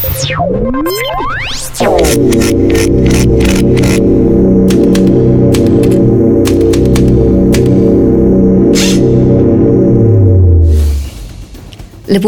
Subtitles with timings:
[0.00, 0.12] Lepo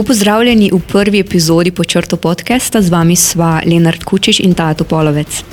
[0.02, 5.44] pozdravljeni v prvi epizodi počrto podcasta, z vami sva Leonard Kučiš in Tato Polovec.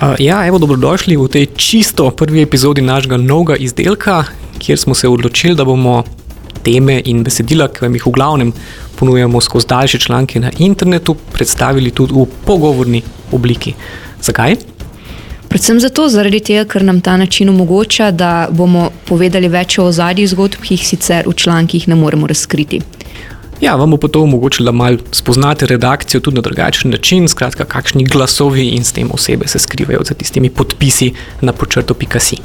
[0.00, 4.24] Uh, ja, evo, dobrodošli v tej čisto prvi epizodi našega novega izdelka,
[4.58, 6.04] kjer smo se odločili, da bomo
[6.66, 8.52] teme in besedila, ki vam jih v glavnem
[8.96, 13.02] ponujamo skozi daljše članke na internetu, predstavili tudi v pogovorni
[13.32, 13.74] obliki.
[14.22, 14.56] Zakaj?
[15.48, 16.08] Predvsem zato,
[16.44, 20.86] tega, ker nam ta način omogoča, da bomo povedali več o zadnjih zgodb, ki jih
[20.86, 22.80] sicer v člankih ne moremo razkriti.
[23.60, 28.04] Ja, vam bo to omogočilo, da malo spoznate redakcijo tudi na drugačen način, skratka, kakšni
[28.04, 32.36] glasovi in s tem osebe se skrivajo za tistimi podpisi na počrtu.si.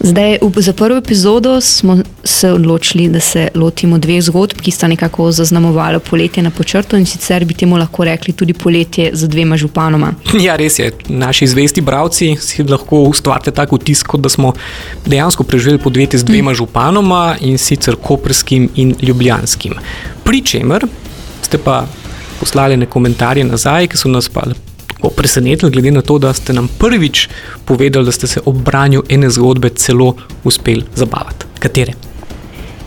[0.00, 5.32] Zdaj, za prvo epizodo smo se odločili, da se lotimo dveh zgodb, ki sta nekako
[5.32, 10.12] zaznamovali poletje na počrtu in sicer bi temu lahko rekli tudi poletje z dvema županoma.
[10.46, 10.92] Ja, res je.
[11.08, 14.52] Naši zvesti bravci si lahko ustvarjate tako vtis, da smo
[15.06, 19.74] dejansko preživeli podjetje z dvema županoma in sicer koprskim in ljubljanskim.
[20.24, 20.86] Pričemer
[21.42, 21.86] ste pa
[22.40, 24.46] poslali nekaj komentarjev nazaj, ki so nas pa
[25.16, 27.28] presenetili, glede na to, da ste nam prvič
[27.64, 31.46] povedali, da ste se ob branju ene zgodbe celo uspeli zabavati.
[31.58, 31.92] Katere?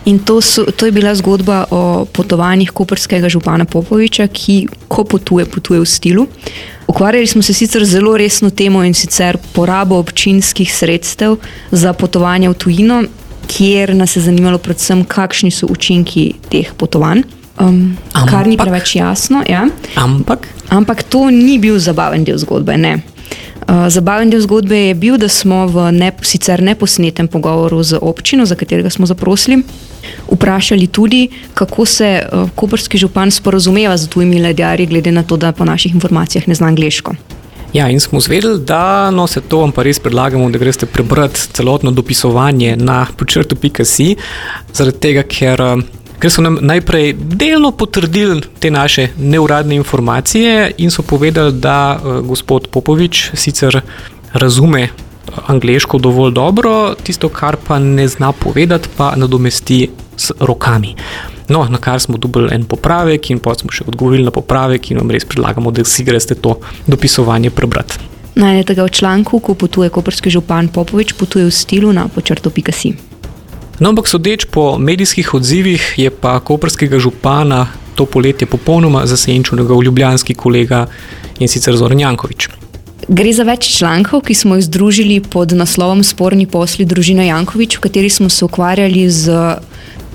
[0.06, 5.46] In to, so, to je bila zgodba o potovanjih koperskega župana Popoviča, ki ko potuje,
[5.46, 6.28] potuje v stilu.
[6.88, 11.38] Ukvarjali smo se sicer zelo resno temo in sicer porabo občinskih sredstev
[11.72, 13.04] za potovanje v tujino,
[13.48, 17.22] kjer nas je zanimalo predvsem, kakšni so učinki teh potovanj.
[17.60, 17.98] Um,
[18.30, 19.44] kar ni preveč jasno.
[19.50, 19.68] Ja.
[19.96, 20.48] Ampak.
[20.70, 22.78] Ampak to ni bil zabaven del zgodbe.
[22.78, 23.02] Ne.
[23.68, 28.46] Uh, zabaven del zgodbe je bil, da smo v ne, sicer neposnetem pogovoru z občino,
[28.46, 29.62] za katerega smo zaprosili,
[30.32, 35.52] vprašali tudi, kako se uh, koperski župan sporozumeva z tujimi ladjarji, glede na to, da
[35.52, 37.16] po naših informacijah ne zna angliško.
[37.74, 41.40] Ja, in smo zvedeli, da no, se to vam pa res predlagamo, da greste prebrati
[41.54, 44.16] celotno dopisovanje na počrtu.si,
[44.74, 45.62] zaradi tega, ker.
[46.22, 52.20] Ker so nam najprej delno potrdili te naše neuradne informacije in so povedali, da uh,
[52.22, 53.82] gospod Popovič sicer
[54.34, 54.92] razume eh,
[55.48, 60.96] angliško dovolj dobro, tisto, kar pa ne zna povedati, pa nadomesti s rokami.
[61.50, 65.02] No, na kar smo dobili en popravek, in pa smo še odgovorili na popravek, in
[65.02, 67.98] vam res predlagamo, da si greste to dopisovanje prebrati.
[68.36, 73.11] Najdete ga v članku, ko potuje koperski župan Popovič, potuje v stilu na počrtu.si.
[73.82, 77.66] No, ampak sodeč po medijskih odzivih, je pa koperskega župana
[77.98, 80.86] to poletje popolnoma zasenčil njegov ljubljanski kolega
[81.40, 82.50] in sicer Zoran Jankovič.
[83.08, 87.88] Gre za več člankov, ki smo jih združili pod naslovom Sporni posli družine Jankovič, v
[87.88, 89.58] kateri smo se ukvarjali z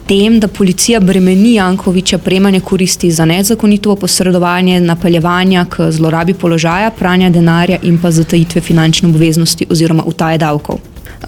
[0.07, 7.35] tem, da policija bremeni Jankoviča prejmanje koristi za nezakonito posredovanje, napeljevanja k zlorabi položaja, pranja
[7.35, 10.79] denarja in pa zatajitve finančne obveznosti oziroma utaje davkov.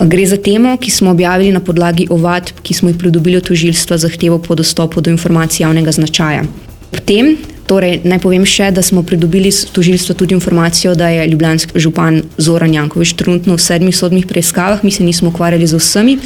[0.01, 3.99] Gre za temo, ki smo objavili na podlagi ovadb, ki smo jih pridobili od tožilstva
[3.99, 6.45] zahtevo po dostopu do informacij javnega značaja.
[6.91, 7.35] Potem,
[7.67, 12.23] torej, naj povem še, da smo pridobili z tožilstva tudi informacijo, da je ljubljanski župan
[12.39, 16.19] Zoran Jankovič trenutno v sedmih sodnih preiskavah, mi se nismo ukvarjali z vsemi,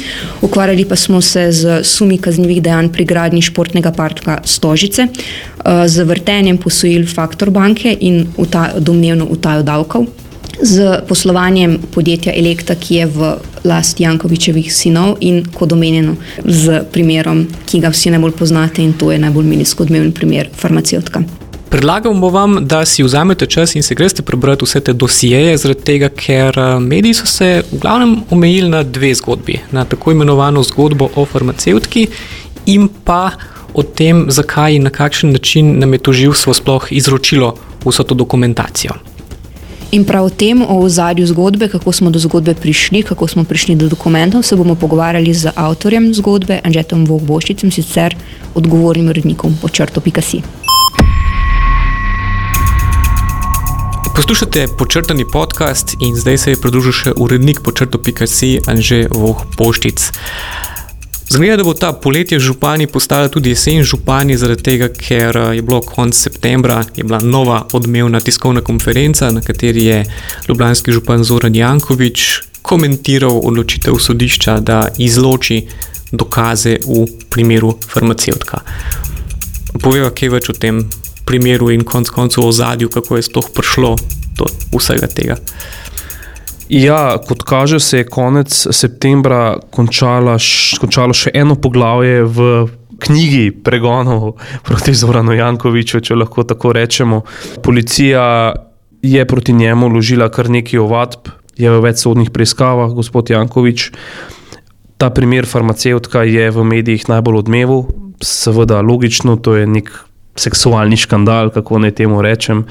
[0.45, 6.05] ukvarjali pa smo se z sumi kaznjivih dejanj pri gradnji športnega parka Stožice, eh, z
[6.05, 8.27] vrtenjem posojil Faktor banke in
[8.79, 10.22] domnevno utajo davkov
[10.61, 16.15] z poslovanjem podjetja Elektra, ki je v lasti Jankovičevih sinov in kot omenjeno
[16.45, 21.23] z primerom, ki ga vsi najbolj poznate in to je najbolj medijsko odmeven primer farmacevtka.
[21.73, 26.09] Predlagamo vam, da si vzamete čas in se greste prebrati vse te dosijeje, zaradi tega,
[26.09, 29.57] ker eh, mediji so se v glavnem omejili na dve zgodbi.
[29.71, 32.07] Na tako imenovano zgodbo o farmacevtki
[32.65, 33.31] in pa
[33.73, 39.12] o tem, zakaj in na kakšen način nam je toživstvo sploh izročilo vso to dokumentacijo.
[39.93, 43.75] In prav o tem, o ozadju zgodbe, kako smo do zgodbe prišli, kako smo prišli
[43.75, 48.15] do dokumentov, se bomo pogovarjali z avtorjem zgodbe, Anžetom Vogboščicem, sicer
[48.57, 50.41] odgovornim urednikom po črto.si.
[54.15, 60.09] Poslušate počrtani podcast in zdaj se je pridružil še urednik počrto.si Anže Vogboščic.
[61.29, 65.61] Zgleda, da bo ta poletje župani postala tudi jesen župani, zaradi tega, ker eh, je
[65.61, 70.05] bilo konec septembra bila nova odmevna tiskovna konferenca, na kateri je
[70.47, 75.67] ljubljanski župan Zoran Jankovič komentiral odločitev sodišča, da izloči
[76.11, 78.61] dokaze v primeru farmacevtka.
[79.81, 80.83] Poveva, kaj več o tem
[81.25, 83.95] primeru in konec koncev o zadju, kako je sploh prišlo
[84.37, 84.47] do
[84.77, 85.37] vsega tega.
[86.73, 90.39] Ja, kot kaže, se je konec septembra končala,
[90.81, 92.47] končalo še eno poglavje v
[93.03, 97.21] knjigi pregonov proti Zoranu Jankoviču, če lahko tako rečemo.
[97.61, 98.23] Policija
[99.05, 101.29] je proti njemu vložila kar nekaj ovadb,
[101.61, 103.91] je v več sodnih preiskavah, gospod Jankovič.
[104.97, 107.85] Ta primer farmacevtka je v medijih najbolj odmeval,
[108.17, 109.93] seveda logično, to je nek
[110.35, 112.65] seksualni škandal, kako naj temu rečem,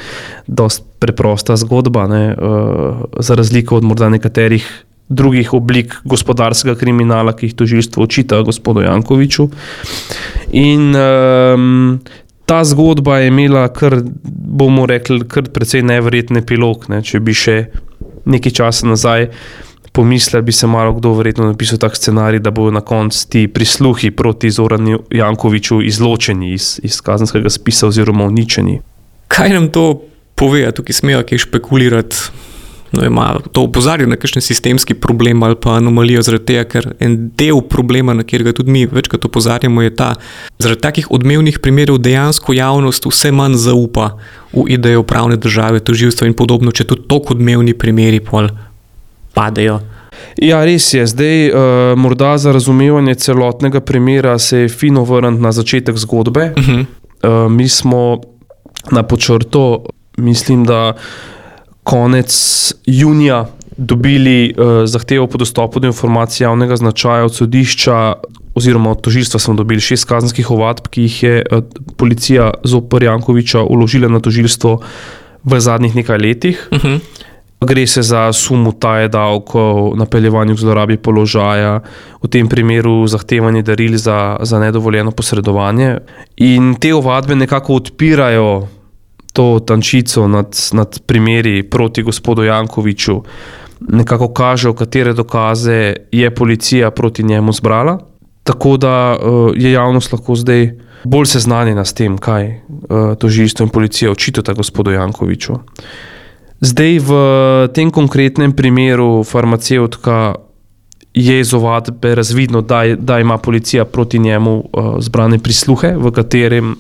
[0.47, 4.67] dosta preprosta zgodba, ne, uh, za razliko od morda nekaterih
[5.09, 9.49] drugih oblik gospodarskega kriminala, ki jih tožilstvo očita gospodu Jankoviču.
[10.53, 11.99] In um,
[12.47, 13.99] ta zgodba je imela, kar
[14.63, 16.89] bomo rekli, kar precej nevreten epilog.
[16.89, 17.59] Ne, če bi še
[18.25, 19.29] nekaj časa nazaj
[19.93, 24.11] pomislili, bi se malo kdo verjetno napisal tak scenarij, da bodo na koncu ti prisluhi
[24.11, 28.81] proti Zoranu Jankoviču izločeni iz, iz kazenskega spisa oziroma uničeni.
[29.29, 30.03] Kaj nam to
[30.35, 32.17] pove, tukaj smejo kaj špekulirati?
[32.93, 37.17] no, ima to opozarja na kakšen sistemski problem ali pa anomalijo, zaradi tega, ker en
[37.39, 40.15] del problema, na katerega tudi mi večkrat opozarjamo, je ta,
[40.59, 44.13] zaradi takih odmevnih primerov dejansko javnost vse manj zaupa
[44.53, 48.51] v idejo pravne države, toživstva in podobno, če tudi tako odmevni primeri pol
[49.35, 49.81] padejo.
[50.41, 51.07] Ja, res je.
[51.07, 51.55] Zdaj, uh,
[51.99, 56.53] morda za razumevanje celotnega primera se je fino vrniti na začetek zgodbe.
[56.57, 56.85] Uh -huh.
[57.47, 58.21] uh, mi smo
[58.91, 59.85] na počrtu,
[60.17, 60.93] mislim, da
[61.83, 62.33] konec
[62.87, 63.47] junija
[63.77, 68.15] dobili uh, zahtevo po dostopu do informacij javnega značaja od sodišča,
[68.55, 71.65] oziroma od tožilstva smo dobili šest kazenskih ovadb, ki jih je uh,
[71.97, 74.81] policija Zopr Jankoviča uložila na tožilstvo
[75.45, 76.69] v zadnjih nekaj letih.
[76.71, 76.89] Uh mhm.
[76.89, 77.01] -huh.
[77.67, 81.81] Gre se za sum utaje davkov, napeljevanje k zlorabi položaja,
[82.23, 85.99] v tem primeru zahtevanje daril za, za nedovoljeno posredovanje.
[86.37, 88.69] In te ovadbe nekako odpirajo
[89.33, 93.23] to tančico nad, nad primeri proti gospodu Jankoviču,
[93.89, 97.99] nekako kažejo, katere dokaze je policija proti njemu zbrala.
[98.43, 100.71] Tako da uh, je javnost lahko zdaj
[101.05, 105.55] bolj seznanjena s tem, kaj uh, tožilstvo in policija očitata gospodu Jankoviču.
[106.63, 107.11] Zdaj v
[107.75, 110.39] tem konkretnem primeru farmacevtka
[111.15, 116.77] je iz ovadbe razvidno, da, da ima policija proti njemu uh, zbrane prisluhe, v katerem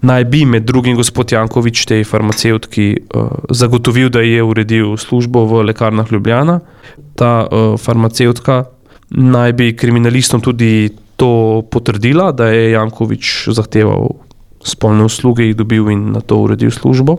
[0.00, 5.62] naj bi med drugim gospod Jankovič, tej farmacevtki, uh, zagotovil, da je uredil službo v
[5.68, 6.60] lekarnah Ljubljana.
[7.20, 8.64] Ta uh, farmacevtka
[9.10, 14.08] naj bi kriminalistom tudi to potrdila, da je Jankovič zahteval
[14.64, 17.18] spolne usluge, jih dobil in na to uredil službo.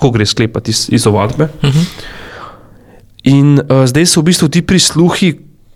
[0.00, 1.50] Tako gre sklepati iz, iz ovadbe.
[1.60, 1.78] Uh mhm.
[1.78, 1.86] -huh.
[3.22, 5.34] In uh, zdaj so v bistvu ti prisluhi,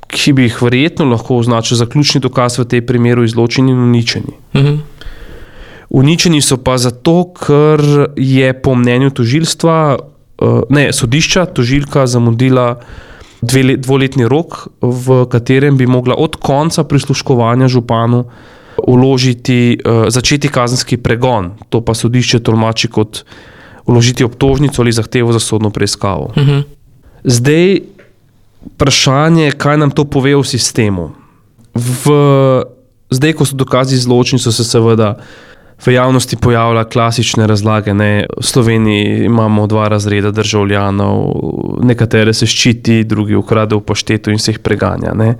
[0.08, 4.32] ki bi jih verjetno lahko označili za ključni dokaz v tem primeru, izločeni in uničeni.
[4.54, 4.72] Uh mhm.
[4.72, 4.78] -huh.
[5.90, 12.80] Uničeni so pa zato, ker je po mnenju tožilstva, eh, ne sodišča, tožilka zamudila
[13.42, 18.24] dve, dvoletni rok, v katerem bi mogla od konca prisluškovanja županu
[18.86, 21.50] uložiti, eh, začeti kazenski pregon.
[21.68, 23.24] To pa sodišče tolmači kot
[23.86, 26.32] uložiti obtožnico ali zahtevo za sodno preiskavo.
[26.36, 26.50] Uh mhm.
[26.50, 26.62] -huh.
[27.24, 27.80] Zdaj,
[28.74, 31.10] vprašanje, kaj nam to pove v sistemu.
[31.74, 32.12] V,
[33.10, 35.16] zdaj, ko so dokazi izločeni, so se seveda
[35.86, 37.94] v javnosti pojavlja klasične razlage.
[37.94, 38.26] Ne?
[38.40, 41.34] V Sloveniji imamo dva razreda državljanov,
[41.82, 45.14] nekatere se ščiti, drugi ukradejo v poštetu in se jih preganja.
[45.14, 45.34] Ne?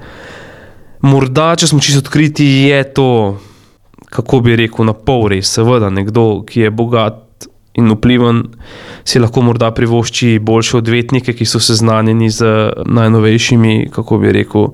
[1.05, 3.39] Morda, če smo čisto odkriti, je to,
[4.11, 5.53] kako bi rekel, na pol res.
[5.53, 7.21] Seveda, nekdo, ki je bogat
[7.75, 8.45] in vpliven,
[9.05, 14.73] si lahko morda privošči boljše odvetnike, ki so seznanjeni z najnovejšimi, kako bi rekel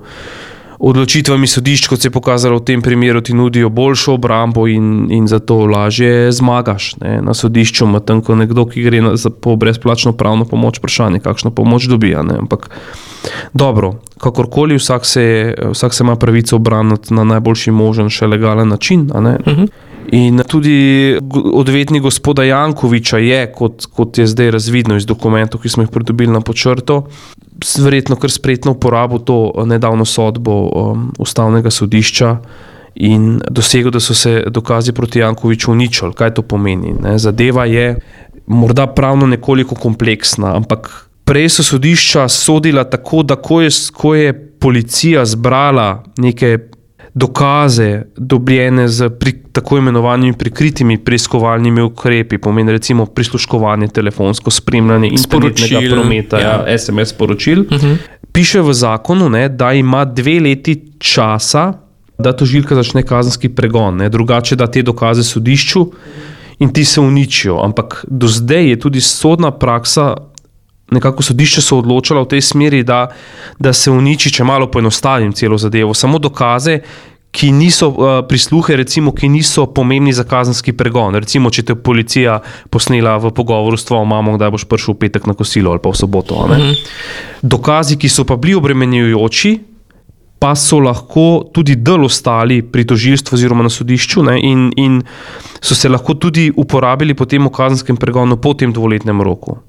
[0.81, 5.27] odločitvami sodišč, kot se je pokazalo v tem primeru, ti nudijo boljšo obrambo in, in
[5.27, 7.85] zato lažje zmagaš ne, na sodišču.
[7.85, 12.23] Medtem ko nekdo, ki gre na, za po brezplačno pravno pomoč, vprašanje, kakšno pomoč dobija.
[12.25, 12.39] Ne.
[12.41, 12.69] Ampak
[13.53, 19.09] dobro, kakorkoli, vsak se, vsak se ima pravico obraniti na najboljši možen, še legalen način.
[19.13, 19.69] Mhm.
[20.09, 21.17] In tudi
[21.53, 26.33] odvetnik gospoda Jankoviča je, kot, kot je zdaj razvidno iz dokumentov, ki smo jih pridobili
[26.33, 27.05] na počrto,
[27.79, 32.37] verjetno kar spretno uporabil to eh, nedavno sodbo um, ustavnega sodišča
[32.95, 36.13] in dosegel, da so se dokazi proti Jankoviču uničili.
[36.13, 36.93] Kaj to pomeni?
[36.93, 37.17] Ne?
[37.19, 37.95] Zadeva je
[38.47, 40.89] morda pravno nekoliko kompleksna, ampak
[41.23, 46.57] prej so sodišča sodila tako, da ko je, ko je policija zbrala neke
[47.13, 55.95] dokaze, dobljene z pri, tako imenovanimi prikritimi preiskovalnimi ukrepi, pomeni recimo prisluškovanje, telefonsko spremljanje internetnega
[55.95, 56.63] prometa, ja.
[56.67, 57.59] Ja, SMS sporočil.
[57.59, 57.85] Uh mhm.
[57.85, 57.97] -huh.
[58.31, 61.73] Piše v zakonu, ne, da ima dve leti časa,
[62.17, 65.91] da to žilka začne kazenski pregon, ne, drugače da te dokaze sodišču
[66.59, 67.59] in ti se uničijo.
[67.63, 70.15] Ampak do zdaj je tudi sodna praksa
[70.91, 73.07] nekako sodišče so odločila v tej smeri, da,
[73.59, 76.81] da se uniči, če malo poenostavim celo zadevo, samo dokaze,
[77.31, 81.15] ki niso uh, prisluhe, recimo, ki niso pomembni za kazenski pregon.
[81.15, 85.29] Recimo, če te policija posnela v pogovoru s tvojo mamo, da boš prišel v petek
[85.31, 86.35] na kosilo ali pa v soboto.
[86.35, 86.75] -hmm.
[87.41, 89.70] Dokazi, ki so pa bili obremenjujoči,
[90.41, 94.95] pa so lahko tudi del ostali pri tožilstvu oziroma na sodišču ne, in, in
[95.61, 99.59] so se lahko tudi uporabili potem v kazenskem pregonu po tem dvoletnem roku.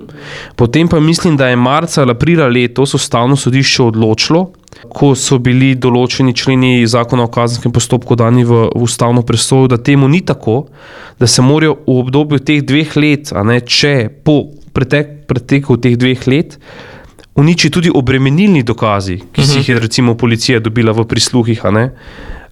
[0.56, 4.46] Potem pa mislim, da je marca ali aprila letos ustavno sodišče odločilo,
[4.88, 9.76] ko so bili določeni členi zakona o kazenskem postopku dani v, v ustavno presojo, da
[9.76, 10.62] temu ni tako,
[11.20, 14.40] da se morajo v obdobju teh dveh let, ne če po
[14.72, 16.56] pretek, preteku teh dveh let,
[17.34, 19.52] uničiti tudi obremenilni dokazi, ki uh -huh.
[19.52, 21.62] si jih je recimo policija dobila v prisluhih,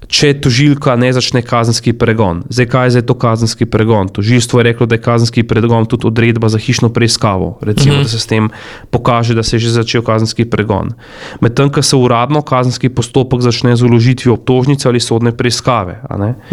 [0.08, 2.42] če tožilka ne začne kazenski pregon.
[2.49, 4.08] Zdaj, kaj je zdaj to kazenski pregon?
[4.08, 8.00] Tožilstvo je reklo, da je kazenski pregon tudi odredba za hišno preiskavo, recimo, uh mhm.
[8.00, 8.04] -huh.
[8.04, 8.50] da se s tem
[8.90, 10.92] pokaže, da se je že začel kazenski pregon.
[11.40, 16.02] Medtem, ko se uradno kazenski postopek začne z uložitvijo obtožnice ali sodne preiskave.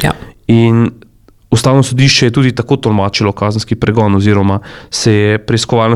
[0.03, 0.13] Ja.
[0.47, 0.91] In
[1.51, 5.95] Ustavno sodišče je tudi tako tolmačilo kazenski pregon, oziroma se je preiskovalna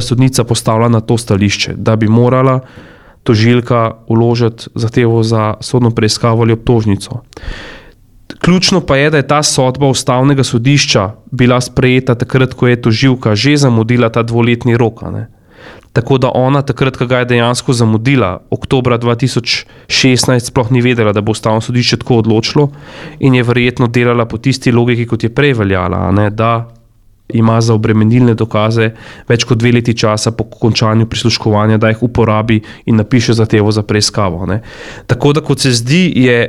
[0.00, 2.60] sodnica postavila na to stališče, da bi morala
[3.22, 7.20] tožilka uložiti zahtevo za sodno preiskavo ali obtožnico.
[8.38, 13.34] Ključno pa je, da je ta sodba ustavnega sodišča bila sprejeta takrat, ko je tožilka
[13.34, 15.02] že zamudila ta dvoletni rok.
[15.92, 21.20] Tako da ona takrat, ko ga je dejansko zamudila, oktober 2016, sploh ni vedela, da
[21.20, 22.68] bo ustavno sodišče tako odločilo
[23.18, 26.68] in je verjetno delala po tisti logiki, kot je prej veljala, ne, da
[27.34, 28.90] ima za obremenilne dokaze
[29.28, 33.82] več kot dve leti časa po končanju prisluškovanja, da jih uporabi in napiše zahtevo za
[33.82, 34.46] preiskavo.
[34.46, 34.60] Ne.
[35.06, 36.40] Tako da, kot se zdi, je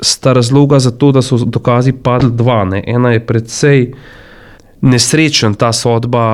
[0.00, 2.64] sta razloga za to, da so dokazi padli dva.
[2.64, 2.82] Ne.
[2.86, 3.86] Ena je predvsej
[4.82, 6.26] nesrečen ta sodba.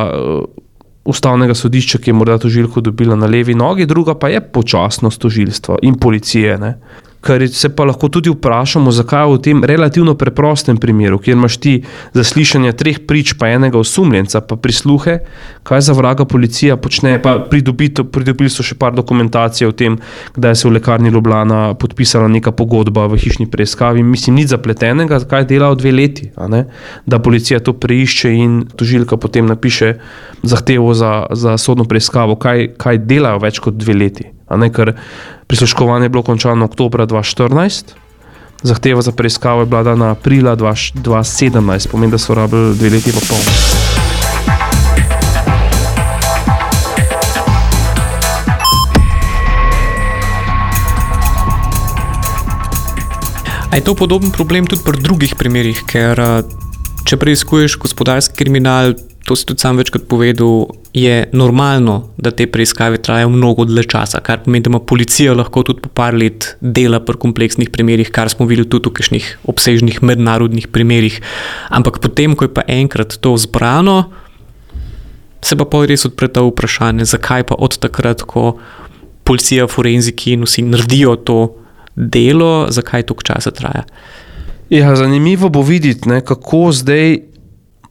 [1.04, 5.78] Ustavnega sodišča, ki je morda tožilko dobila na levi nogi, druga pa je počasnost tožilstva
[5.83, 6.59] in policije.
[6.59, 6.75] Ne?
[7.20, 11.74] Ker se pa lahko tudi vprašamo, zakaj v tem relativno preprostem primeru, kjer imaš ti
[12.16, 15.18] zaslišanje treh prič, pa enega osumljenca, pa prisluhe,
[15.62, 17.18] kaj za vraga policija počne.
[17.20, 19.98] Pridobili so še par dokumentacije o tem,
[20.36, 24.02] da se je v lekarni Ljubljana podpisala neka pogodba v hišni preiskavi.
[24.02, 26.32] Mislim, ni zapletenega, kaj dela v dve leti,
[27.06, 29.98] da policija to preišče in tožilka potem napiše
[30.42, 34.30] zahtevo za, za sodno preiskavo, kaj, kaj delajo več kot dve leti.
[34.50, 34.92] Ker
[35.47, 37.95] prisluškovanje je bilo končano oktober 2014,
[38.62, 43.16] zahteva za preiskavo je bila dana aprila 2017, pomeni, da so rabili dve leti in
[43.28, 43.38] pol.
[53.75, 56.19] Je to podoben problem tudi pri drugih primerih, ker
[57.07, 58.92] če preiskuješ gospodarski kriminal,
[59.24, 64.20] to si tudi sam večkrat povedal, je normalno, da te preiskave trajajo mnogo dlje časa,
[64.20, 68.30] kar pomeni, da ima policija lahko tudi po par let dela pri kompleksnih primerih, kar
[68.32, 71.20] smo videli tudi v kakšnih obsežnih mednarodnih primerih.
[71.70, 74.10] Ampak potem, ko je pa enkrat to zbrano,
[75.42, 78.58] se pa pa res odpre ta vprašanje, zakaj pa od takrat, ko
[79.24, 81.38] policija, forenziki in vsi naredijo to
[81.94, 83.84] delo, zakaj to časa traja.
[84.70, 87.29] Ja, zanimivo bo videti, ne, kako zdaj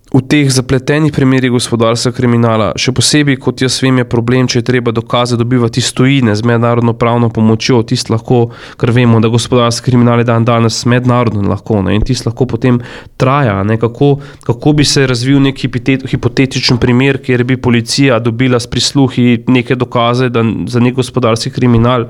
[0.10, 4.66] v teh zapletenih primerih gospodarstva kriminala, še posebej, kot jaz vem, je problem, če je
[4.66, 7.84] treba dokaze dobivati iz tujine z mednarodno pravno pomočjo.
[7.86, 8.50] Tisti lahko,
[8.82, 12.80] ker vemo, da gospodarski kriminal je dan danes mednarodno lahko ne, in tisti lahko potem
[13.22, 13.60] traja.
[13.64, 14.16] Ne, kako,
[14.50, 20.32] kako bi se razvil nek hipotetičen primer, kjer bi policija dobila s prisluhi neke dokaze
[20.34, 22.08] za nek gospodarski kriminal,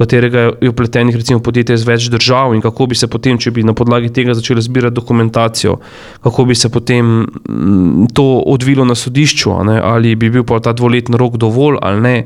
[0.00, 3.66] katerega je upletenih recimo podjetje iz več držav in kako bi se potem, če bi
[3.66, 5.76] na podlagi tega začeli zbirati dokumentacijo,
[6.24, 7.26] kako bi se potem
[8.14, 9.50] to odvilo na sodišču,
[9.82, 12.16] ali bi bil pa ta dvoletni rok dovolj ali ne.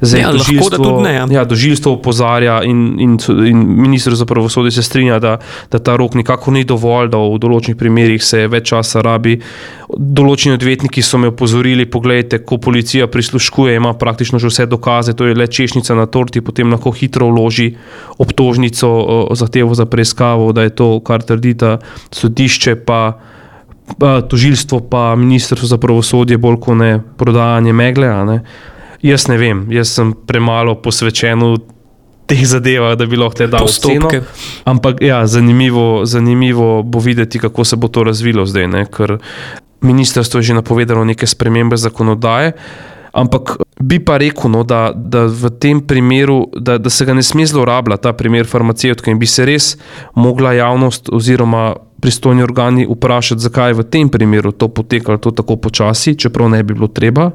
[0.00, 1.26] Zdaj, ja, dožilstvo, ne ja.
[1.30, 3.16] Ja, dožilstvo opozarja in, in,
[3.46, 5.38] in ministr za pravosodje se strinja, da,
[5.72, 9.38] da ta rok nikako ni dovolj, da v določenih primerjih se več časa rabi.
[9.96, 15.30] Določeni odvetniki so me opozorili, pogledajte, ko policija prisluškuje, ima praktično že vse dokaze, to
[15.30, 17.72] je le češnjica na torti, potem lahko hitro vloži
[18.18, 18.90] obtožnico
[19.38, 21.78] zahtevo za preiskavo, da je to, kar trdita
[22.12, 23.00] sodišče, pa
[24.28, 28.10] tožilstvo, pa ministrstvo za pravosodje, bolj kot ne prodajanje megle.
[28.26, 28.40] Ne?
[29.02, 31.56] Jaz ne vem, jaz sem premalo posvečen v
[32.26, 34.22] teh zadevah, da bi lahko te dal postopke.
[34.66, 38.82] Ampak ja, zanimivo, zanimivo bo videti, kako se bo to razvilo zdaj, ne?
[38.90, 39.18] ker
[39.80, 42.52] ministrstvo je že napovedalo neke spremembe zakonodaje.
[43.12, 47.22] Ampak bi pa rekel, no, da, da v tem primeru, da, da se ga ne
[47.22, 49.74] sme zlorabljati, ta primer farmacevtka, in bi se res
[50.14, 55.56] mogla javnost oziroma pristojni organi vprašati, zakaj je v tem primeru to potekalo to tako
[55.56, 57.30] počasi, čeprav ne bi bilo treba.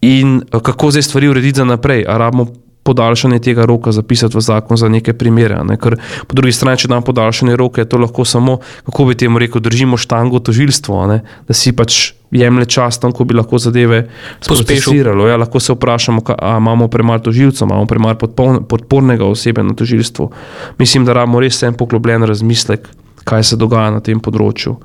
[0.00, 2.04] In kako zdaj stvari urediti za naprej?
[2.08, 2.46] Ali rabimo
[2.82, 5.58] podaljšanje tega roka zapisati v zakon za neke primere.
[5.64, 5.76] Ne?
[5.76, 5.96] Ker
[6.26, 9.60] po drugi strani, če dam podaljšanje roke, je to lahko samo, kako bi temu rekel,
[9.60, 11.20] držimo štango tožilstvo, ne?
[11.48, 14.04] da si pač jemlje čas tam, ko bi lahko zadeve
[14.46, 15.02] Pospešil.
[15.28, 20.30] Ja, lahko se vprašamo, ali imamo premalo tožilcev, imamo premalo podpor- podpornega osebe na tožilstvu.
[20.78, 22.88] Mislim, da rabimo res en poglobljen razmislek,
[23.24, 24.76] kaj se dogaja na tem področju.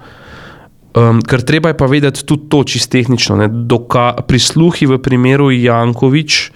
[0.95, 3.35] Um, ker treba je pa vedeti tudi to, čisto tehnično.
[3.35, 6.51] ne, Doka, prisluhi v primeru Jankovič,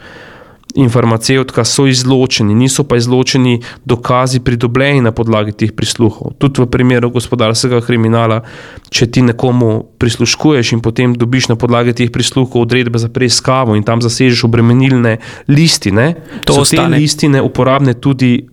[0.90, 6.38] farmacevtka, so izločeni, niso pa izločeni dokazi pridobljeni na podlagi teh prisluhov.
[6.38, 8.44] Tudi v primeru gospodarskega kriminala,
[8.90, 13.84] če ti nekomu prisluškuješ in potem dobiš na podlagi teh prisluhov odredbe za preiskavo in
[13.84, 16.96] tam zasežeš obremenilne listine, To so ostane.
[16.96, 18.46] te listine uporabne tudi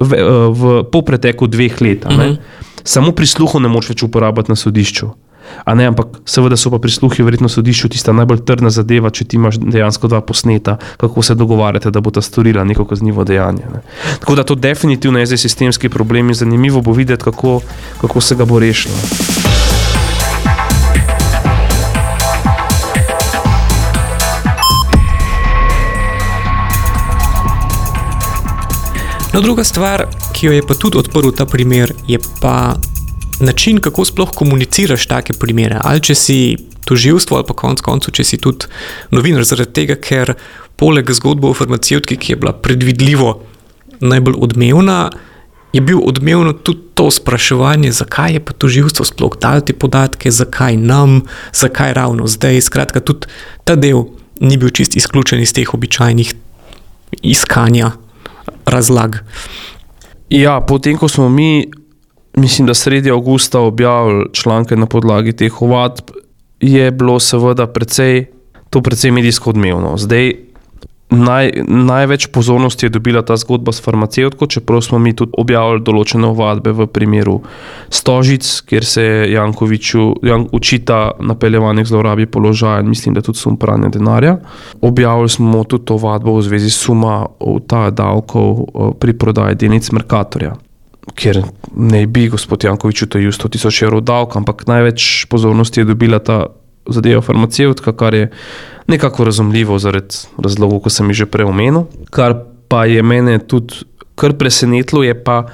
[0.00, 2.04] v, eh, v, po preteku dveh let.
[2.08, 2.16] ne.
[2.16, 2.34] Mhm.
[2.84, 5.27] Samo prisluhov ne moš več uporabljati na sodišču.
[5.74, 9.60] Ne, ampak seveda so pa prisluhi verjetno sodišču tista najbolj trdna zadeva, če ti imaš
[9.60, 13.68] dejansko dva posneta, kako se dogovarjate, da bo ta storila neko kaznivo dejanje.
[13.72, 13.82] Ne.
[14.20, 17.60] Tako da to definitivno je zdaj sistemski problem in zanimivo bo videti, kako,
[18.00, 18.96] kako se ga bo rešilo.
[29.38, 32.74] No, druga stvar, ki jo je pa tudi odprl ta primer, je pa
[33.40, 35.80] način, kako sploh komuniciraš take primere.
[35.84, 36.38] Ali če si
[36.84, 38.66] tožilstvo, ali pa konec koncev, če si tudi
[39.10, 40.34] novinar, zaradi tega, ker
[40.78, 43.34] poleg zgodbe o farmacevtki, ki je bila predvidljivo
[44.00, 45.10] najbolj odmevna,
[45.72, 50.76] je bil odmevno tudi to spraševanje, zakaj je pa tožilstvo sploh dalo te podatke, zakaj
[50.76, 51.20] nam,
[51.52, 52.60] zakaj ravno zdaj.
[52.60, 53.28] Skratka, tudi
[53.64, 54.06] ta del
[54.40, 56.34] ni bil čist izključen iz teh običajnih
[57.22, 57.92] iskanja
[58.66, 59.20] razlag.
[60.30, 61.68] Ja, potem ko smo mi,
[62.38, 66.10] mislim, da sredi avgusta objavili članke na podlagi teh ovadb,
[66.60, 68.26] je bilo seveda precej,
[68.70, 69.96] to precej medijsko odmevno.
[69.96, 70.32] Zdaj,
[71.10, 76.26] naj, največ pozornosti je dobila ta zgodba s farmacevtko, čeprav smo mi tudi objavili določene
[76.28, 77.40] ovadbe v primeru
[77.88, 83.56] Stožic, kjer se Jankoviču Jan, učita napeljevanje k zlorabi položaja in mislim, da tudi sum
[83.56, 84.38] pranja denarja.
[84.80, 90.56] Objavili smo tudi ovadbo v zvezi s suma utaje davkov pri prodaji delnic Merkatorja.
[91.18, 91.42] Ker
[91.74, 96.46] ne bi gospod Jankovič utajil 100 tisoč evrov davka, ampak največ pozornosti je dobila ta
[96.88, 98.30] zadeva farmacevtka, kar je
[98.88, 101.88] nekako razumljivo zaradi razlogov, ko sem jih že prej omenil.
[102.14, 102.36] Kar
[102.68, 103.84] pa je mene tudi
[104.18, 105.44] kar presenetilo, je pa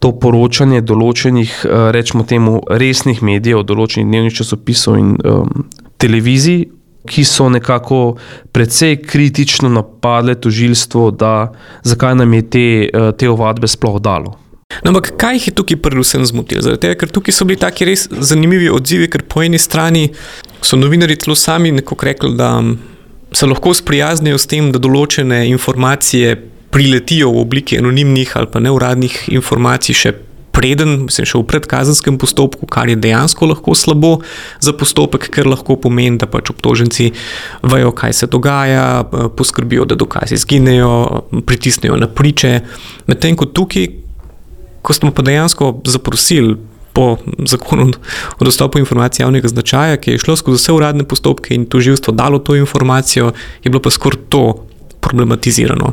[0.00, 5.66] to poročanje določenih, eh, rečemo temu, resnih medijev, določenih dnevnih časopisov in um,
[6.00, 6.70] televizij,
[7.06, 8.16] ki so nekako
[8.52, 11.52] precej kritično napadle tožilstvo, da
[11.84, 14.36] zakaj nam je te, eh, te ovadbe sploh dalo.
[14.82, 16.62] No, ampak kaj jih je tukaj predvsem zmotilo?
[16.64, 20.06] Zaradi tega, ker tukaj so bili taki res zanimivi odzivi, ker po eni strani
[20.62, 22.52] so novinari celo sami nekako rekli, da
[23.32, 26.38] se lahko sprijaznijo s tem, da določene informacije
[26.70, 30.12] priletijo v obliki anonimnih ali pa neuradnih informacij še
[30.54, 34.12] preden, mislim, še v predkazenskem postopku, kar je dejansko lahko slabo
[34.62, 37.10] za postopek, ker lahko pomeni, da pač obtoženci
[37.70, 39.02] vejo, kaj se dogaja,
[39.38, 42.60] poskrbijo, da dokazi izginejo, pritisnejo na priče.
[43.10, 43.88] Medtem ko tukaj,
[44.82, 46.56] ko smo pa dejansko zaprosili
[46.92, 47.16] po
[47.46, 47.92] zakonu
[48.38, 52.38] o dostopu informacij javnega značaja, ki je šlo skozi vse uradne postopke in tožilstvo dalo
[52.38, 53.32] to informacijo,
[53.64, 54.66] je bilo pa skoraj to
[55.00, 55.92] problematizirano.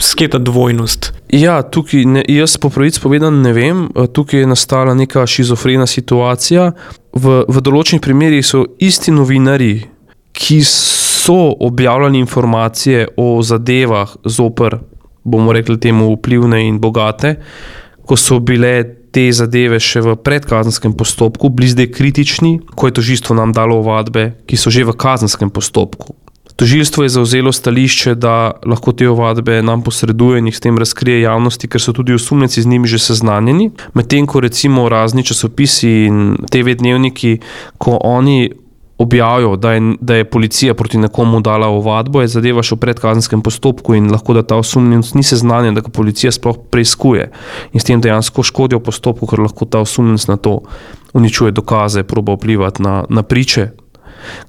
[0.00, 1.12] Sketa dvojnost.
[1.28, 3.84] Ja, tukaj ne, jaz po pravici povedano ne vem.
[4.12, 6.72] Tukaj je nastala neka šizofrena situacija.
[7.12, 9.76] V, v določenih primerjih so isti novinari,
[10.32, 14.80] ki so objavljali informacije o zadevah zoper,
[15.22, 17.36] bomo rekli temu, vplivne in bogate,
[18.12, 23.32] ko so bile te zadeve še v predkazenskem postopku, bili zdaj kritični, ko je tožilstvo
[23.32, 26.12] nam dalo ovadbe, ki so že v kazenskem postopku.
[26.60, 31.24] Tožilstvo je zauzelo stališče, da lahko te ovadbe nam posreduje in jih s tem razkrije
[31.24, 33.70] javnosti, ker so tudi osumljenci z njimi že seznanjeni.
[33.96, 37.38] Medtem ko recimo razni časopisi in TV dnevniki,
[37.80, 38.52] ko oni
[39.02, 43.42] objavijo, da je, da je policija proti nekomu dala ovadbo, je zadeva še v predkazenskem
[43.42, 47.28] postopku in lahko da ta osumljenec ni seznanjen, da ga policija sploh preiskuje
[47.72, 50.60] in s tem dejansko škodijo postopku, ker lahko ta osumljenec na to
[51.18, 53.72] uničuje dokaze, proba vplivati na, na priče.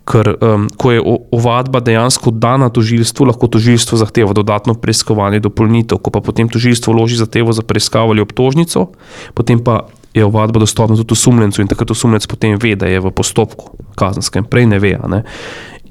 [0.05, 1.01] Ker, um, ko je
[1.33, 5.97] ovadba dejansko dana tožilstvu, lahko tožilstvo zahteva dodatno preiskovanje, dopolnitev.
[5.97, 8.91] Ko pa potem tožilstvo vloži zahtevo za preiskavo ali obtožnico,
[9.33, 13.11] potem pa je ovadba dostopna tudi osumljencu in takrat osumljenec potem ve, da je v
[13.11, 14.97] postopku kazenskem, prej ne ve.
[15.09, 15.23] Ne?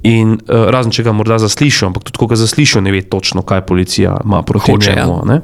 [0.02, 3.42] In uh, razen če ga morda zaslišijo, ampak tudi ko ga zaslišijo, ne ve točno,
[3.42, 5.18] kaj policija ima proti Hoče, njemu.
[5.30, 5.40] Ja.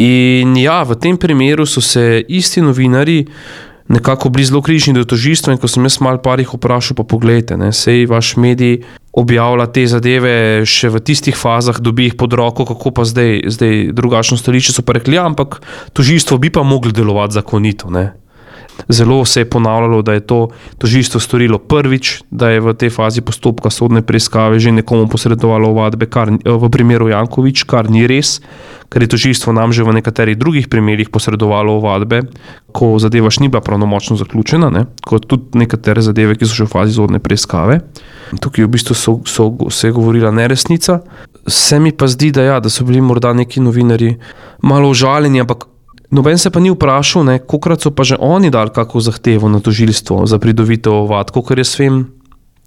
[0.00, 3.26] In ja, v tem primeru so se isti novinari
[3.90, 5.54] nekako bili zelo križni do tožilstva.
[5.54, 9.82] In ko sem jaz malo parih vprašal, pa pogledajte, ne, sej vaš medij objavlja te
[9.90, 14.76] zadeve še v tistih fazah, dobi jih pod roko, kako pa zdaj, zdaj drugačno stališče.
[14.78, 15.58] So pa rekli, ja, ampak
[15.98, 17.90] tožilstvo bi pa mogli delovati zakonito.
[17.90, 18.19] Ne?
[18.88, 23.20] Zelo se je ponavljalo, da je to tožilstvo storilo prvič, da je v tej fazi
[23.20, 28.40] postopka sodne preiskave že nekomu posredovalo ovadbe, kar v primeru Jankovič, kar ni res,
[28.90, 32.26] ker je tožilstvo nam že v nekaterih drugih primerih posredovalo ovadbe,
[32.72, 34.86] ko zadeva še ni bila pravnomočno zaključena, ne?
[35.06, 37.80] kot tudi nekatere zadeve, ki so še v fazi sodne preiskave.
[38.38, 41.00] Tukaj v bistvu so, so, se je govorila neresnica.
[41.46, 44.14] Se mi pa zdi, da, ja, da so bili morda neki novinari
[44.62, 45.66] malo užaljeni, ampak
[46.10, 50.26] Noben se pa ni vprašal, koliko so pa že oni dali kako zahtevo na tožilstvo
[50.26, 52.06] za pridobitev vad, kot jaz vem,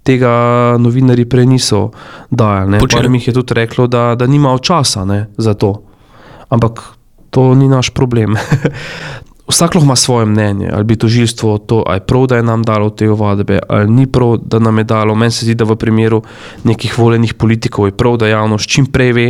[0.04, 1.90] tega novinari prej niso
[2.30, 2.80] dajali.
[2.88, 5.82] Par mi je tudi reklo, da, da nima časa ne, za to.
[6.48, 6.80] Ampak
[7.30, 8.36] to ni naš problem.
[9.48, 12.62] Vsak lahko ima svoje mnenje, ali bi tožilstvo to, ali je prav, da je nam
[12.62, 15.14] dalo te ovadbe, ali ni prav, da nam je dalo.
[15.14, 16.22] Meni se zdi, da v primeru
[16.64, 19.26] nekih voljenih politikov je prav, da javnost čim prej ve,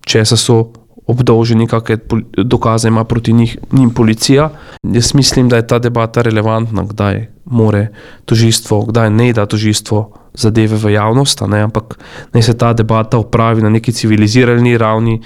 [0.00, 0.72] če so
[1.06, 1.98] obdolženi, kakšne
[2.36, 4.50] dokaze ima proti njih, njim policija.
[4.82, 7.88] Jaz mislim, da je ta debata relevantna, kdaj more
[8.24, 11.98] tožilstvo, kdaj ne da tožilstvo zadeve v javnost, ne, ampak
[12.32, 15.20] naj se ta debata opravi na neki civilizirani ravni,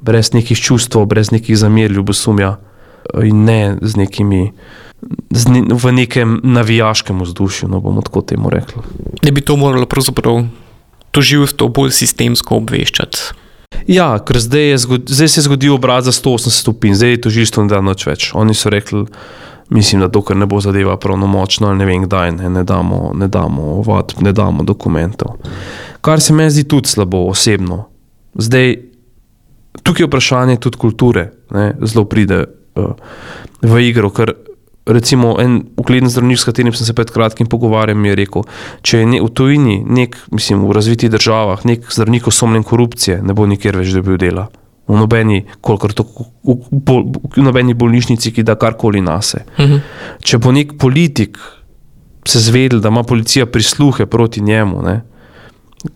[0.00, 2.56] brez nekih čustev, brez nekih zamer, ljubosumja
[3.24, 4.52] in ne z nekimi.
[5.82, 8.82] V nekem navijaškem vzdušju, no bomo tako temu rekli.
[9.24, 10.44] Ne bi to moralo pravzaprav
[11.10, 13.41] tožilstvo bolj sistemsko obveščati.
[13.86, 17.30] Ja, ker zdaj, je, zdaj se je zgodil obrat za 180 stopinj, zdaj je to
[17.30, 18.30] živo, da noč več.
[18.34, 19.04] Oni so rekli,
[19.72, 23.28] mislim, da dokler ne bo zadeva pravnomočna, ali ne vem kdaj, ne, ne damo, ne
[23.28, 25.38] damo, vat, ne damo dokumentov.
[26.00, 27.84] Kar se meni zdi tudi slabo, osebno.
[28.34, 28.76] Zdaj,
[29.82, 32.94] tukaj je vprašanje tudi kulture, ne, zelo pride uh,
[33.62, 34.34] v igro, ker
[34.86, 38.46] recimo en ugleden zdravnik, s katerim sem se pred kratkim pogovarjal, mi je rekel,
[38.82, 43.36] če je ne, v tujini, nek, mislim, v razvitih državah, nek zdravnik osumljen korupcije, ne
[43.36, 44.48] bo nikjer več dobil dela.
[44.90, 46.04] V nobeni, to,
[46.42, 46.96] v, v,
[47.36, 49.44] v nobeni bolnišnici, ki da karkoli nase.
[49.56, 49.74] Uh mhm.
[49.74, 50.18] -huh.
[50.22, 51.38] Če bo nek politik
[52.26, 55.02] se zvedel, da ima policija prisluhe proti njemu, ne,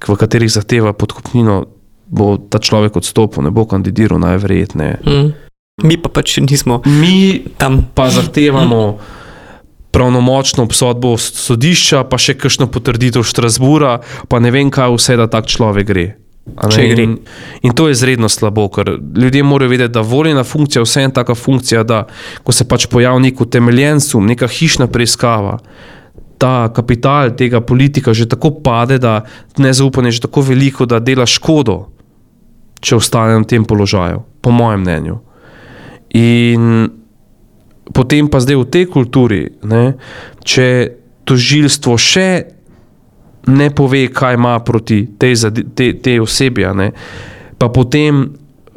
[0.08, 1.64] v katerih zahteva podkupnino,
[2.06, 4.98] bo ta človek odstopil, ne bo kandidiral najverjetneje.
[5.02, 5.26] Uh mhm.
[5.26, 5.45] -huh.
[5.84, 7.84] Mi pa pač nismo mi tam.
[7.92, 8.96] Pa zahtevamo
[9.92, 15.48] pravnomočno obsodbo sodišča, pa še kakšno potrditev Štrasbura, pa ne vem, kaj vse da tak
[15.52, 16.06] človek gre.
[16.80, 17.18] In,
[17.60, 21.34] in to je izredno slabo, ker ljudje morajo vedeti, da voljena funkcija, vse je taka
[21.36, 22.04] funkcija, da
[22.46, 25.58] ko se pač pojavi nek utemeljen sum, neka hišna preiskava,
[26.40, 29.26] ta kapital tega politika že tako pade, da
[29.60, 31.82] nezaupanje je že tako veliko, da dela škodo,
[32.80, 35.20] če ostane na tem položaju, po mojem mnenju.
[36.16, 36.88] In
[37.92, 39.96] potem pa zdaj v tej kulturi, ne,
[40.40, 40.68] če
[41.28, 42.28] tožilstvo še
[43.46, 46.90] ne pove, kaj ima proti tej, tej, tej osebi, ne,
[47.60, 48.26] pa potem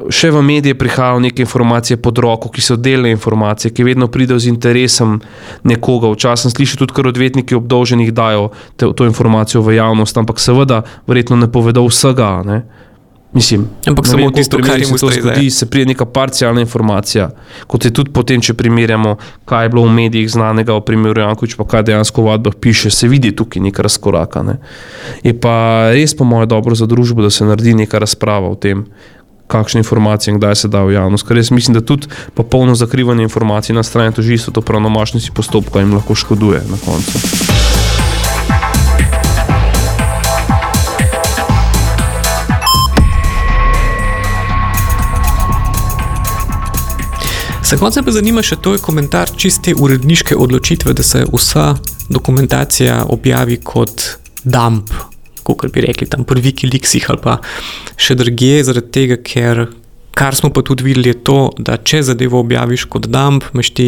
[0.08, 4.40] še v medije prihajajo neke informacije pod roko, ki so delne informacije, ki vedno pridejo
[4.40, 5.18] z interesom
[5.68, 6.08] nekoga.
[6.14, 8.48] Včasih slišiš tudi, ker odvetniki obdolženih dajo
[8.80, 12.40] te, to informacijo v javnost, ampak seveda, verjetno ne povedo vsega.
[12.48, 12.62] Ne.
[13.32, 17.30] Mislim, Ampak samo tisto, kar se to zgodi, se prije neka parcialna informacija.
[17.66, 21.54] Kot je tudi potem, če primerjamo, kaj je bilo v medijih znanega o primeru Jankovič,
[21.54, 24.42] pa kaj dejansko v vadbah piše, se vidi tukaj neka razkoraka.
[24.42, 24.56] Ne.
[25.22, 25.54] Je pa
[25.94, 28.84] res po mojem dobro za družbo, da se naredi neka razprava o tem,
[29.46, 31.26] kakšne informacije in kdaj se da v javnost.
[31.26, 35.94] Ker jaz mislim, da tudi popolno zakrivanje informacij na strani tožilstva, to pravnomočnosti postopka jim
[35.94, 37.58] lahko škoduje na koncu.
[47.70, 51.76] Za konec me zanima še to, komentar čiste uredniške odločitve, da se vsa
[52.10, 54.02] dokumentacija objavi kot
[54.42, 54.90] dump,
[55.46, 57.36] kot bi rekli tam po Wikileaksih ali pa
[57.94, 59.60] še druge, zaradi tega, ker
[60.18, 63.86] kar smo pa tudi videli, je to, da če zadevo objaviš kot dump, imaš ti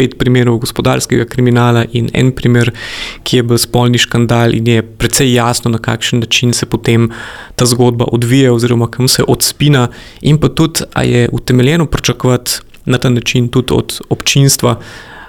[0.00, 2.72] pet primerov gospodarskega kriminala in en primer,
[3.20, 7.10] ki je bil spolni škandal, in je precej jasno, na kakšen način se potem
[7.52, 9.90] ta zgodba odvija, oziroma kam se odspina,
[10.24, 14.78] in pa tudi, ali je utemeljeno pričakovati na ta način tudi od občinstva,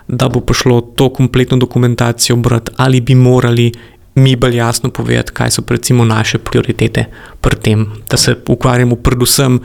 [0.08, 3.72] da bo prišlo to kompletno dokumentacijo brati, ali bi morali
[4.16, 7.06] mi bolj jasno povedati, kaj so recimo naše prioritete
[7.42, 9.60] pri tem, da se ukvarjamo predvsem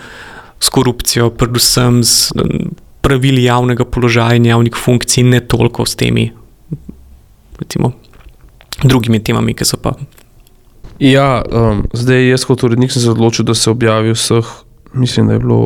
[0.61, 2.33] s korupcijo, predvsem s
[3.01, 6.31] pravili javnega položaja in javnih funkcij, ne toliko s temi
[7.59, 7.92] recimo,
[8.85, 9.94] drugimi temami, ki so pa.
[10.99, 14.46] Ja, um, zdaj jaz kot urednik sem se odločil, da se objavi vseh,
[14.94, 15.61] mislim, da je bilo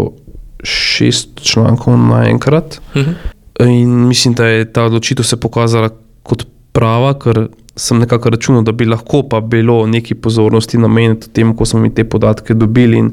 [0.65, 2.81] šest člankov naenkrat.
[2.95, 3.11] Uh mhm.
[3.11, 3.69] -huh.
[3.69, 5.89] In mislim, da je ta odločitev se pokazala
[6.23, 11.57] kot prava, ker sem nekako računal, da bi lahko pa bilo neki pozornosti namenjeno temu,
[11.57, 13.13] ko smo mi te podatke dobili in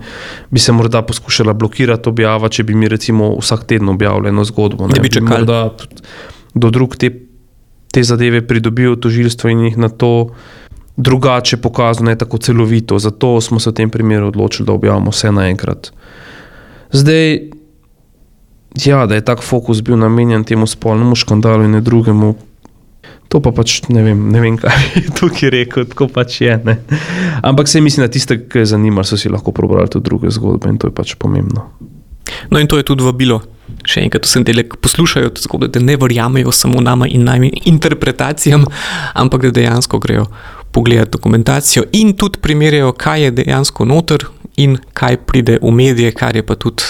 [0.50, 4.88] bi se morda poskušala blokirati objava, če bi mi recimo vsak teden objavili eno zgodbo.
[4.88, 5.46] Ne bi čakali.
[5.46, 5.70] Da
[6.54, 7.12] do drug te,
[7.92, 10.30] te zadeve pridobijo tožilstvo in jih na to
[10.98, 13.00] drugače pokazal, ne tako celovito.
[13.00, 15.92] Zato smo se v tem primeru odločili, da objavimo vse naenkrat.
[16.92, 17.40] Zdaj,
[18.86, 22.36] ja, da je tak fokus bil namenjen temu spolnemu škandalu in ne drugemu,
[23.28, 26.54] To pa pač ne vem, ne vem kaj bi tukaj rekel, tako pač je.
[26.64, 26.80] Ne.
[27.44, 30.72] Ampak se mislim, da tiste, ki jih zanima, so si lahko prebrali tudi druge zgodbe
[30.72, 31.68] in to je pač pomembno.
[32.52, 33.42] No, in to je tudi vabilo.
[33.88, 38.64] Še enkrat, vsem ki poslušajo te zgodbe, da ne verjamejo samo nama in najmi interpretacijam,
[39.12, 40.30] ampak da dejansko grejo
[40.72, 44.24] pogledati dokumentacijo in tudi primerjajo, kaj je dejansko noter
[44.58, 46.84] in kaj pride v medije, kar je pa tudi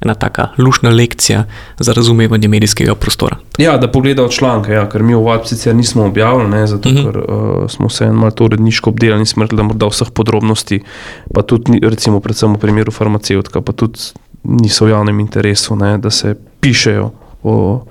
[0.00, 1.44] ena taka lušna lekcija
[1.78, 3.36] za razumevanje medijskega prostora.
[3.58, 6.94] Ja, da pogledajo članke, ja, ker mi v Vatsu sicer nismo objavili, ne, zato uh
[6.94, 7.04] mhm.
[7.04, 7.12] -huh.
[7.12, 10.80] ker uh, smo se eno to uredniško obdelali in smrtili, da morda vseh podrobnosti,
[11.34, 13.98] pa tudi, recimo, predvsem v primeru farmacevtka, pa tudi
[14.42, 17.10] niso v javnem interesu, ne, da se pišejo
[17.42, 17.84] o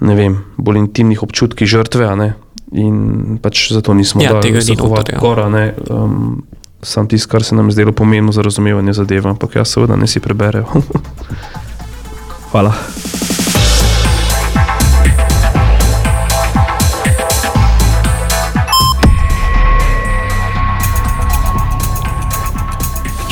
[0.00, 2.16] ne vem, bolj intimnih občutkih žrtve.
[2.16, 2.34] Ne,
[2.72, 5.48] in pač zato nismo ja, tega zahovati gora.
[5.48, 6.44] Ne, um,
[6.82, 10.06] Sam tisto, kar se nam je zdelo pomembno za razumevanje zadeve, ampak jaz seveda ne
[10.06, 10.66] si preberejo.
[12.50, 12.72] Hvala.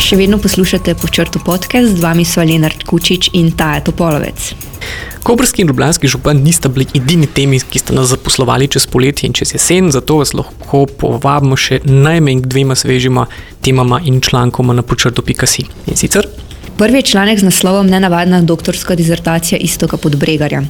[0.07, 4.76] Še vedno poslušate počrtu podcast, z vami so Leonard Kučič in Taja Topolovec.
[5.23, 9.33] Kobrski in ljubljanski župan nista bili edini temi, ki sta nas zaposlovali čez poletje in
[9.33, 13.27] čez jesen, zato vas lahko povabimo še najmanj dvema svežima
[13.61, 15.67] temama in člankoma na počrtu.si.
[15.87, 16.29] In sicer
[16.77, 20.63] Prvi je članek z naslovom Nenavadna doktorska dizertacija Istoka Podbregarja.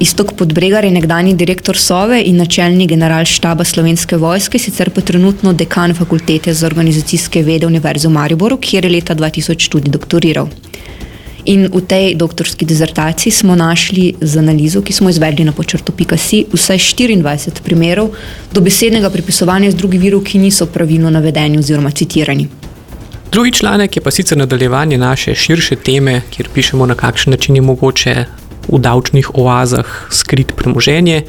[0.00, 5.94] Istok Podbregar je nekdani direktor Sove in načelnik generalštaba slovenske vojske, sicer pa trenutno dekan
[5.94, 10.48] fakultete za organizacijske vede Univerze v Mariboru, kjer je leta 2000 tudi doktoriral.
[11.44, 16.78] In v tej doktorski dizertaciji smo našli z analizo, ki smo izvedli na počrtu.si, vsaj
[16.78, 18.14] 24 primerov
[18.52, 22.48] dobesednega pripisovanja z drugih virov, ki niso pravilno navedeni oziroma citirani.
[23.32, 27.62] Drugi članek je pa sicer nadaljevanje naše širše teme, kjer pišemo, na kakšen način je
[27.62, 28.24] mogoče
[28.68, 31.22] v davčnih oazah skriti premoženje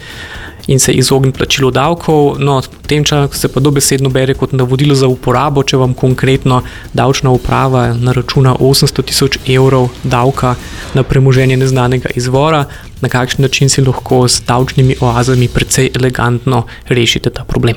[0.68, 2.40] in se izogniti plačilu davkov.
[2.40, 6.62] No, v tem članku se pa dobesedno bere kot navodilo za uporabo, če vam konkretno
[6.94, 10.56] davčna uprava naračuna 800 tisoč evrov davka
[10.94, 12.66] na premoženje neznanega izvora,
[13.02, 17.76] na kakšen način si lahko s davčnimi oazami precej elegantno rešite ta problem.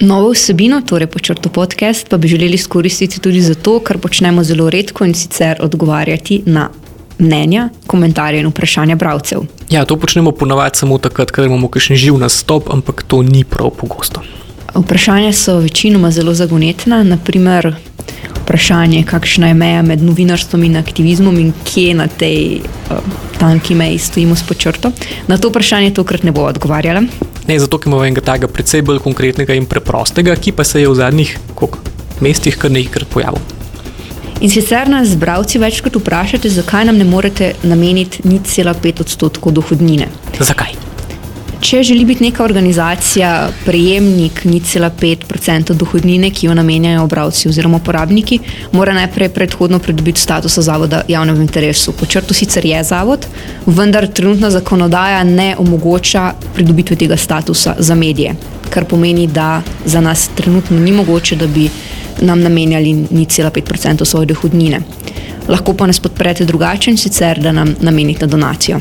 [0.00, 5.04] Novo vsebino, torej počrto podcast, pa bi želeli izkoristiti tudi zato, ker počnemo zelo redko
[5.04, 6.68] in sicer odgovarjati na
[7.18, 9.46] mnenja, komentarje in vprašanja bralcev.
[9.70, 13.70] Ja, to počnemo ponavadi samo takrat, ko imamo kakšen živ nastop, ampak to ni prav
[13.70, 14.22] pogosto.
[14.74, 17.74] Vprašanja so večinoma zelo zagonetna, naprimer
[18.42, 22.98] vprašanje, kakšna je meja med novinarstvom in aktivizmom in kje na tej uh,
[23.38, 24.92] tanki meji stojimo s počrto.
[25.26, 27.02] Na to vprašanje tokrat ne bo odgovarjala.
[27.48, 30.94] Ne, zato imamo enega takega precej bolj konkretnega in preprostega, ki pa se je v
[30.94, 31.78] zadnjih koliko,
[32.20, 33.55] mestih kar nekajkrat pojavil.
[34.40, 39.52] In sicer nas bralci večkrat vprašate, zakaj nam ne morete nameniti nič cela pet odstotkov
[39.56, 40.08] dohodnine.
[40.40, 40.74] Zakaj?
[41.60, 43.30] Če želi biti neka organizacija
[43.64, 48.38] prejemnik nič cela pet odstotkov dohodnine, ki jo namenjajo bralci oziroma uporabniki,
[48.76, 51.96] mora najprej predhodno pridobiti status zavoda javnega interesu.
[51.96, 53.24] Po črtu sicer je zavod,
[53.66, 58.36] vendar trenutna zakonodaja ne omogoča pridobitve tega statusa za medije,
[58.70, 61.68] kar pomeni, da za nas trenutno ni mogoče, da bi
[62.20, 64.80] nam namenjali nič cela pet odstotkov svoje dohodnine.
[65.48, 68.80] Lahko pa nas podprete drugače in sicer, da nam namenite donacijo.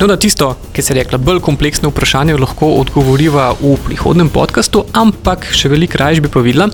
[0.00, 4.86] No, na tisto, ki se je rekla, bolj kompleksno vprašanje, lahko odgovoriva v prihodnem podkastu,
[4.96, 6.70] ampak še veliko raje bi povedala,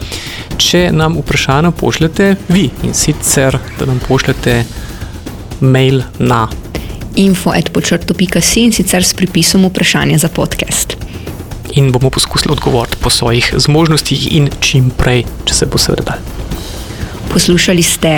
[0.63, 4.61] če nam vprašanje pošljete vi in sicer, da nam pošljete
[5.61, 6.45] mail na
[7.17, 10.97] info.počrto.si in sicer s pripisom vprašanja za podcast.
[11.77, 16.19] In bomo poskusili odgovoriti po svojih zmožnostih in čim prej, če se bo seveda dal.
[17.33, 18.13] Poslušali ste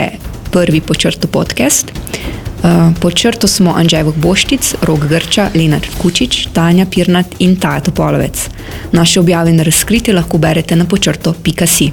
[0.50, 1.90] prvi počrto podcast.
[1.90, 8.48] Eh, pod črto smo Anžej Boštic, Rok Grča, Lenard Kučič, Tanja Pirnat in Taja Topolovec.
[8.92, 11.90] Naše objave na razkritje lahko berete na počrto.si.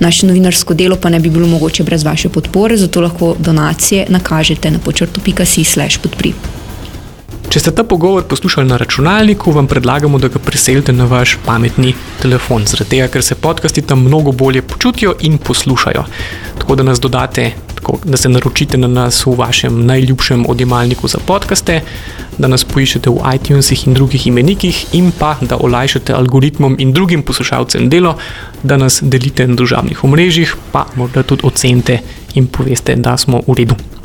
[0.00, 4.70] Naše novinarsko delo pa ne bi bilo mogoče brez vaše podpore, zato lahko donacije nakažete
[4.70, 6.34] na počrto.si/slash podpri.
[7.56, 11.94] Če ste ta pogovor poslušali na računalniku, vam predlagamo, da ga preselite na vaš pametni
[12.20, 16.02] telefon, zaradi tega, ker se podcasti tam mnogo bolje počutijo in poslušajo.
[16.58, 21.22] Tako da nas dodate tako, da se naročite na nas v vašem najljubšem odjemalniku za
[21.26, 21.80] podkaste,
[22.36, 27.24] da nas poiščete v iTunesih in drugih imenikih, in pa da olajšate algoritmom in drugim
[27.24, 28.18] poslušalcem delo,
[28.62, 32.02] da nas delite na družabnih omrežjih, pa morda tudi ocenite
[32.34, 33.95] in poveste, da smo v redu.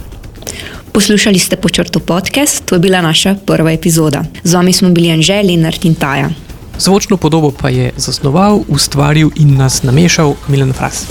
[0.92, 4.24] Poslušali ste počrto podcast, to je bila naša prva epizoda.
[4.44, 6.30] Z vami smo bili Anžel in Artin Taja.
[6.78, 11.08] Zvočno podobo pa je zasnoval, ustvaril in nas namešal Milan Fras.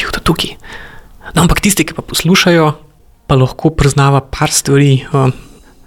[0.00, 0.56] Prebil do tukaj.
[1.34, 2.72] No, ampak tisti, ki pa poslušajo,
[3.28, 5.04] pa lahko priznava par stvari.
[5.12, 5.30] Uh,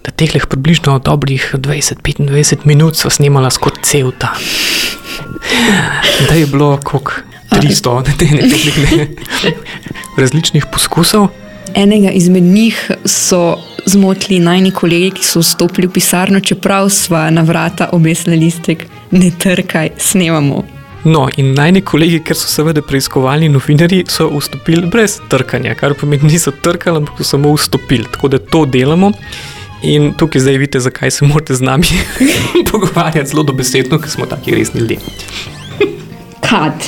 [0.04, 4.36] da teh leh približno dobrih 20-25 minut so snimala skozi cel ta.
[6.28, 7.08] Da je bilo kot
[7.56, 8.44] 300 ne,
[9.00, 9.08] ne,
[10.20, 11.30] različnih poskusov.
[11.74, 17.42] Enega izmed njih so zmotili najni kolegi, ki so vstopili v pisarno, čeprav sva na
[17.42, 20.66] vrata obesili listek, ne trkaj, snemamo.
[21.04, 26.32] No, in najni kolegi, ker so seveda preiskovalni novinari, so vstopili brez trkanja, kar pomeni,
[26.32, 28.08] niso trkali, ampak so samo vstopili.
[28.14, 29.12] Tako da to delamo.
[29.84, 32.00] In tukaj zdaj vidite, zakaj se morate z nami
[32.72, 35.00] pogovarjati zelo dobesedno, ker smo taki resni ljudje.
[36.40, 36.88] Kad.